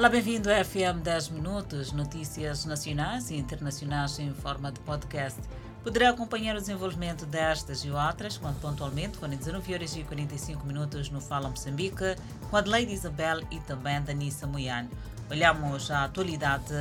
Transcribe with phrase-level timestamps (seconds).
[0.00, 5.38] Olá, bem-vindo ao FM 10 Minutos, notícias nacionais e internacionais em forma de podcast.
[5.84, 11.10] Poderá acompanhar o desenvolvimento destas e outras quando pontualmente forem 19 horas e 45 minutos
[11.10, 12.16] no Fala Moçambique,
[12.48, 14.88] com Adelaide Isabel e também Danissa Moiane.
[15.30, 16.72] Olhamos a atualidade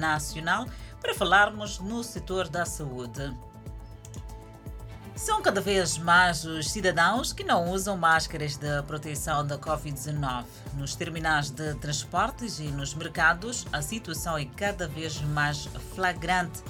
[0.00, 0.66] nacional
[1.00, 3.32] para falarmos no setor da saúde.
[5.16, 10.44] São cada vez mais os cidadãos que não usam máscaras de proteção da Covid-19.
[10.74, 16.64] Nos terminais de transportes e nos mercados, a situação é cada vez mais flagrante.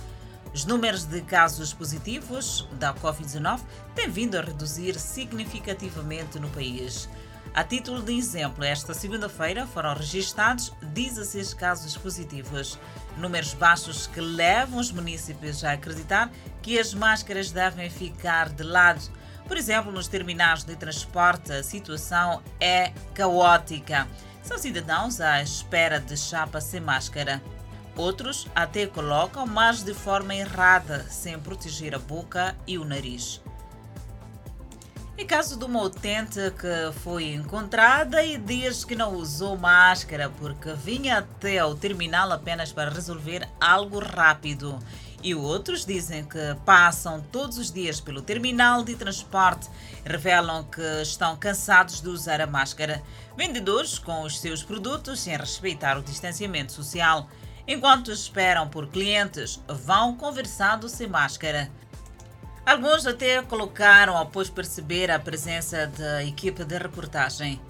[0.52, 3.60] Os números de casos positivos da Covid-19
[3.94, 7.08] têm vindo a reduzir significativamente no país.
[7.54, 12.76] A título de exemplo, esta segunda-feira foram registrados 16 casos positivos,
[13.16, 19.08] números baixos que levam os municípios a acreditar que as máscaras devem ficar de lado.
[19.46, 24.08] Por exemplo, nos terminais de transporte, a situação é caótica.
[24.42, 27.40] São cidadãos à espera de chapa sem máscara.
[27.94, 33.40] Outros até colocam, mas de forma errada, sem proteger a boca e o nariz.
[35.16, 40.72] Em caso de uma utente que foi encontrada e diz que não usou máscara porque
[40.72, 44.76] vinha até o terminal apenas para resolver algo rápido.
[45.22, 49.70] E outros dizem que passam todos os dias pelo terminal de transporte
[50.04, 53.00] e revelam que estão cansados de usar a máscara.
[53.36, 57.28] Vendedores com os seus produtos sem respeitar o distanciamento social.
[57.68, 61.70] Enquanto esperam por clientes, vão conversando sem máscara.
[62.66, 67.60] Alguns até colocaram após perceber a presença da equipe de reportagem.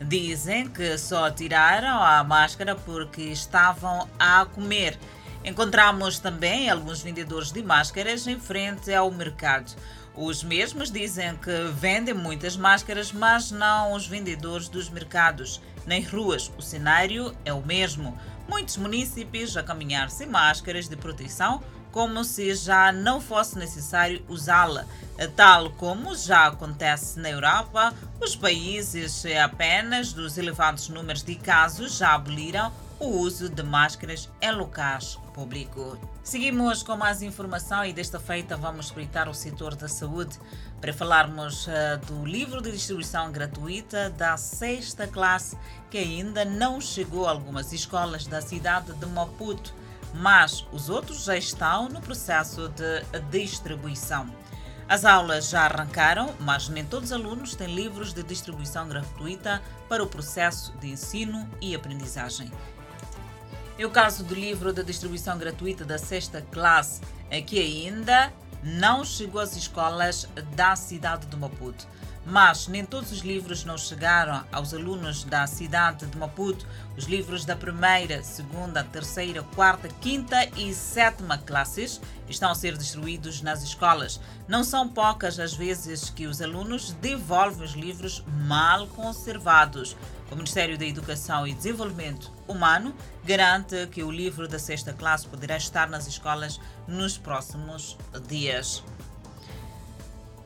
[0.00, 4.98] Dizem que só tiraram a máscara porque estavam a comer.
[5.44, 9.76] Encontramos também alguns vendedores de máscaras em frente ao mercado.
[10.14, 15.60] Os mesmos dizem que vendem muitas máscaras, mas não os vendedores dos mercados.
[15.86, 18.18] Nas ruas, o cenário é o mesmo.
[18.48, 21.62] Muitos municípios a caminhar sem máscaras de proteção
[21.98, 24.86] como se já não fosse necessário usá-la.
[25.34, 27.92] Tal como já acontece na Europa,
[28.22, 34.52] os países apenas dos elevados números de casos já aboliram o uso de máscaras em
[34.52, 35.98] locais públicos.
[36.22, 40.38] Seguimos com mais informação e desta feita vamos espreitar o setor da saúde
[40.80, 45.58] para falarmos uh, do livro de distribuição gratuita da sexta classe
[45.90, 49.74] que ainda não chegou a algumas escolas da cidade de Maputo
[50.14, 54.28] mas os outros já estão no processo de distribuição.
[54.88, 60.02] As aulas já arrancaram, mas nem todos os alunos têm livros de distribuição gratuita para
[60.02, 62.50] o processo de ensino e aprendizagem.
[63.78, 67.00] É o caso do livro de distribuição gratuita da sexta classe,
[67.46, 68.32] que ainda
[68.62, 70.26] não chegou às escolas
[70.56, 71.86] da cidade de Maputo
[72.28, 76.66] mas nem todos os livros não chegaram aos alunos da cidade de Maputo.
[76.96, 83.40] Os livros da primeira, segunda, terceira, quarta, quinta e sétima classes estão a ser distribuídos
[83.40, 84.20] nas escolas.
[84.46, 89.96] Não são poucas as vezes que os alunos devolvem os livros mal conservados.
[90.30, 95.56] O Ministério da Educação e Desenvolvimento Humano garante que o livro da sexta classe poderá
[95.56, 97.96] estar nas escolas nos próximos
[98.26, 98.82] dias.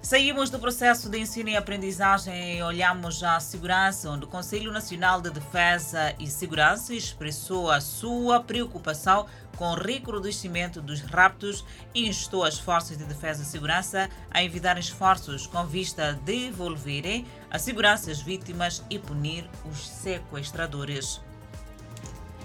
[0.02, 5.20] Saímos do processo de ensino e aprendizagem e olhamos à segurança, onde o Conselho Nacional
[5.20, 9.26] de Defesa e Segurança expressou a sua preocupação
[9.56, 11.64] com o recrudescimento dos raptos
[11.94, 17.24] e instou as forças de defesa e segurança a envidar esforços com vista a devolverem
[17.48, 21.20] a segurança às vítimas e punir os sequestradores.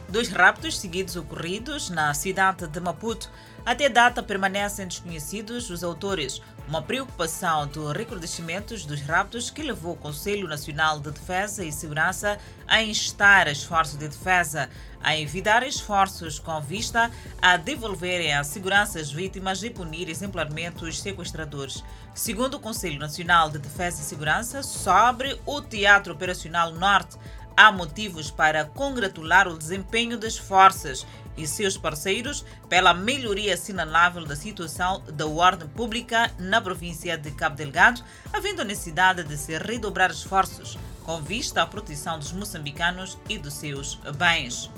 [0.09, 3.29] Dois raptos seguidos ocorridos na cidade de Maputo.
[3.67, 9.97] Até data permanecem desconhecidos os autores uma preocupação do recrudescimento dos raptos que levou o
[9.97, 14.69] Conselho Nacional de Defesa e Segurança a instar as forças de defesa
[15.03, 17.11] a evitar esforços com vista
[17.41, 21.83] a devolverem a segurança às vítimas e punir exemplarmente os sequestradores.
[22.15, 27.17] Segundo o Conselho Nacional de Defesa e Segurança, sobre o Teatro Operacional Norte,
[27.57, 31.05] há motivos para congratular o desempenho das forças
[31.37, 37.55] e seus parceiros pela melhoria assinalável da situação da ordem pública na província de Cabo
[37.55, 38.03] Delgado,
[38.33, 43.53] havendo a necessidade de se redobrar esforços com vista à proteção dos moçambicanos e dos
[43.53, 44.69] seus bens.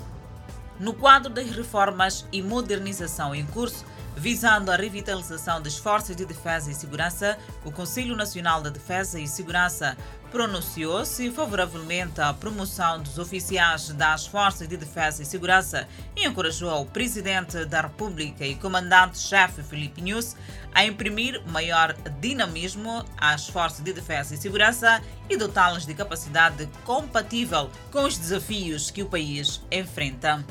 [0.78, 3.84] No quadro das reformas e modernização em curso,
[4.16, 9.26] visando a revitalização das forças de defesa e segurança, o Conselho Nacional da Defesa e
[9.26, 9.96] Segurança
[10.30, 16.86] pronunciou-se favoravelmente à promoção dos oficiais das Forças de Defesa e Segurança e encorajou o
[16.86, 20.36] Presidente da República e Comandante-Chefe Felipe Nunes
[20.72, 27.70] a imprimir maior dinamismo às Forças de Defesa e Segurança e dotá-las de capacidade compatível
[27.90, 30.44] com os desafios que o país enfrenta.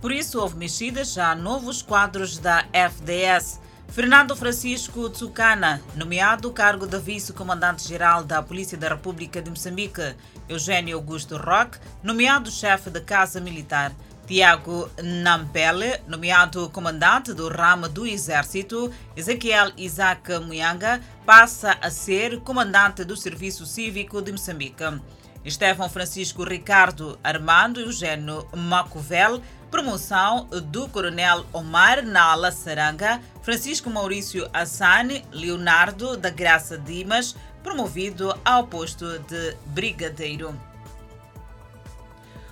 [0.00, 3.60] Por isso, houve mexidas a novos quadros da FDS.
[3.92, 10.14] Fernando Francisco Tsukana, nomeado cargo de vice-comandante-geral da Polícia da República de Moçambique.
[10.48, 13.92] Eugênio Augusto Roque, nomeado chefe da Casa Militar.
[14.28, 18.92] Tiago Nampele, nomeado comandante do ramo do Exército.
[19.16, 24.84] Ezequiel Isaac Muyanga passa a ser comandante do Serviço Cívico de Moçambique.
[25.44, 35.24] Estevão Francisco Ricardo Armando Eugênio Macovel, promoção do Coronel Omar Nala Saranga, Francisco Maurício Assane
[35.30, 40.58] Leonardo da Graça Dimas, promovido ao posto de brigadeiro.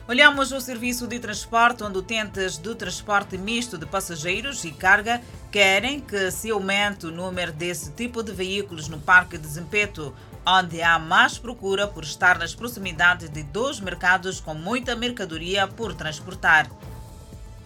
[0.06, 5.20] Olhamos o serviço de transporte, onde utentes do transporte misto de passageiros e carga
[5.50, 10.14] querem que se aumente o número desse tipo de veículos no Parque de Zimpeto,
[10.46, 15.92] onde há mais procura por estar nas proximidades de dois mercados com muita mercadoria por
[15.92, 16.70] transportar.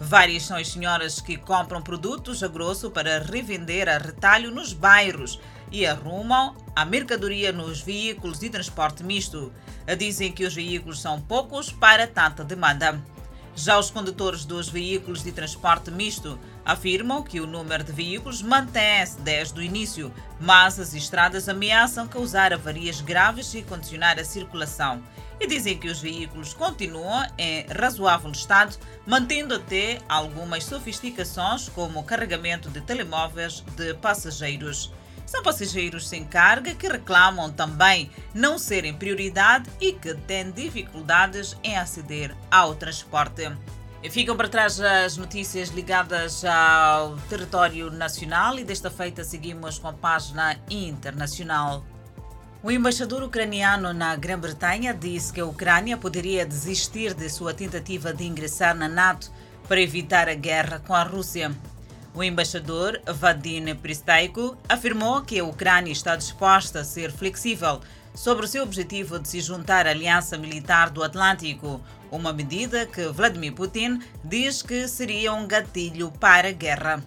[0.05, 5.39] Várias são as senhoras que compram produtos a grosso para revender a retalho nos bairros
[5.71, 9.53] e arrumam a mercadoria nos veículos de transporte misto.
[9.97, 13.01] Dizem que os veículos são poucos para tanta demanda.
[13.55, 19.19] Já os condutores dos veículos de transporte misto afirmam que o número de veículos mantém-se
[19.21, 25.01] desde o início, mas as estradas ameaçam causar avarias graves e condicionar a circulação
[25.39, 32.03] e dizem que os veículos continuam em razoável estado, mantendo até algumas sofisticações, como o
[32.03, 34.91] carregamento de telemóveis de passageiros.
[35.25, 41.77] São passageiros sem carga que reclamam também não serem prioridade e que têm dificuldades em
[41.77, 43.51] aceder ao transporte.
[44.11, 49.93] Ficam para trás as notícias ligadas ao território nacional e desta feita seguimos com a
[49.93, 51.83] página internacional.
[52.61, 58.25] O embaixador ucraniano na Grã-Bretanha disse que a Ucrânia poderia desistir de sua tentativa de
[58.25, 59.31] ingressar na NATO
[59.67, 61.51] para evitar a guerra com a Rússia.
[62.13, 67.81] O embaixador Vadim Pristaiko afirmou que a Ucrânia está disposta a ser flexível
[68.13, 71.81] sobre o seu objetivo de se juntar à Aliança Militar do Atlântico,
[72.11, 77.03] uma medida que Vladimir Putin diz que seria um gatilho para a guerra.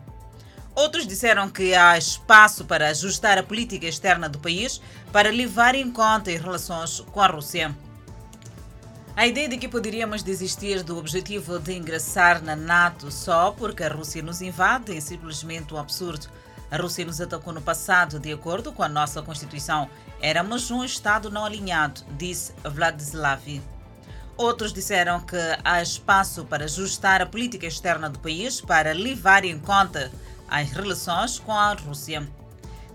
[0.75, 4.81] Outros disseram que há espaço para ajustar a política externa do país
[5.11, 7.75] para levar em conta as relações com a Rússia.
[9.17, 13.89] A ideia de que poderíamos desistir do objetivo de ingressar na NATO só porque a
[13.89, 16.29] Rússia nos invade é simplesmente um absurdo.
[16.71, 19.89] A Rússia nos atacou no passado, de acordo com a nossa Constituição.
[20.21, 23.63] Éramos um Estado não alinhado, disse Vladislav.
[24.37, 29.59] Outros disseram que há espaço para ajustar a política externa do país para levar em
[29.59, 30.11] conta
[30.49, 32.27] as relações com a Rússia.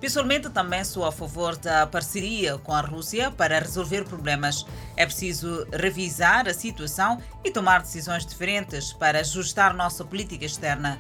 [0.02, 4.66] Pessoalmente, também sou a favor da parceria com a Rússia para resolver problemas.
[4.98, 11.00] É preciso revisar a situação e tomar decisões diferentes para ajustar nossa política externa.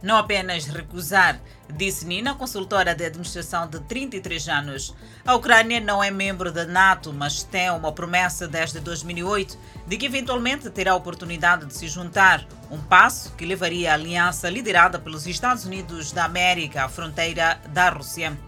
[0.00, 4.94] Não apenas recusar, disse Nina, consultora de administração de 33 anos.
[5.26, 10.06] A Ucrânia não é membro da NATO, mas tem uma promessa desde 2008 de que
[10.06, 15.26] eventualmente terá a oportunidade de se juntar, um passo que levaria a aliança liderada pelos
[15.26, 18.38] Estados Unidos da América à fronteira da Rússia.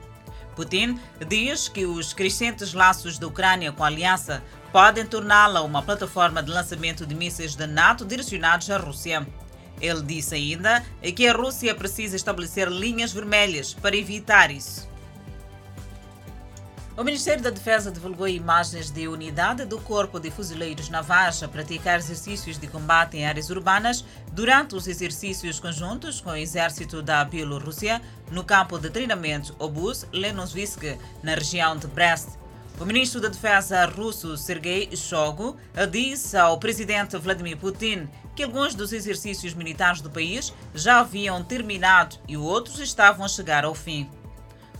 [0.55, 6.43] Putin diz que os crescentes laços da Ucrânia com a aliança podem torná-la uma plataforma
[6.43, 9.26] de lançamento de mísseis da NATO direcionados à Rússia.
[9.81, 10.85] Ele disse ainda
[11.17, 14.91] que a Rússia precisa estabelecer linhas vermelhas para evitar isso.
[17.01, 21.99] O Ministério da Defesa divulgou imagens de unidade do Corpo de Fuzileiros Navais a praticar
[21.99, 28.03] exercícios de combate em áreas urbanas durante os exercícios conjuntos com o Exército da Bielorrússia
[28.31, 30.83] no campo de treinamento Obus Lenosvisk,
[31.23, 32.39] na região de Brest.
[32.81, 35.55] O ministro da Defesa russo Sergei Shoigu
[35.91, 42.17] disse ao presidente Vladimir Putin que alguns dos exercícios militares do país já haviam terminado
[42.27, 44.09] e outros estavam a chegar ao fim.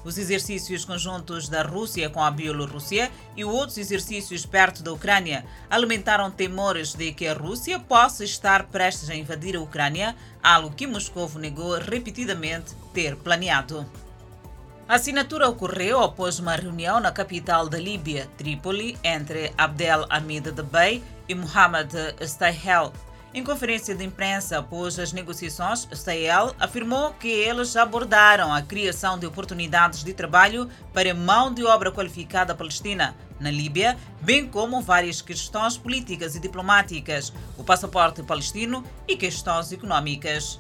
[0.03, 6.31] Os exercícios conjuntos da Rússia com a Bielorrússia e outros exercícios perto da Ucrânia alimentaram
[6.31, 11.31] temores de que a Rússia possa estar prestes a invadir a Ucrânia, algo que Moscou
[11.35, 13.85] negou repetidamente ter planeado.
[14.91, 21.01] A assinatura ocorreu após uma reunião na capital da Líbia, Trípoli, entre Abdel Hamid Debey
[21.29, 22.93] e Mohamed Stahel.
[23.33, 29.27] Em conferência de imprensa após as negociações, Stael afirmou que eles abordaram a criação de
[29.27, 35.79] oportunidades de trabalho para mão de obra qualificada palestina na Líbia, bem como várias questões
[35.79, 40.59] políticas e diplomáticas, o passaporte palestino e questões econômicas.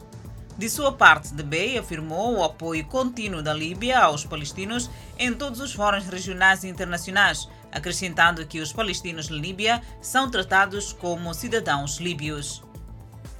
[0.60, 5.72] De sua parte, Debey afirmou o apoio contínuo da Líbia aos palestinos em todos os
[5.72, 12.62] fóruns regionais e internacionais, acrescentando que os palestinos na Líbia são tratados como cidadãos líbios.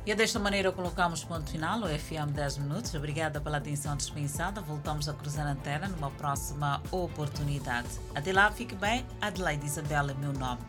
[0.06, 2.94] E é desta maneira colocamos ponto final ao FM 10 Minutos.
[2.94, 4.62] Obrigada pela atenção dispensada.
[4.62, 7.88] Voltamos a cruzar a antena numa próxima oportunidade.
[8.14, 9.04] Até lá, fique bem.
[9.20, 10.62] Adelaide Isabela é meu nome.